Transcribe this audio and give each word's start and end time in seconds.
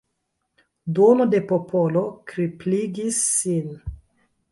Duono 0.99 1.27
de 1.33 1.41
popolo 1.51 2.03
kripligis 2.31 3.21
sin. 3.27 3.69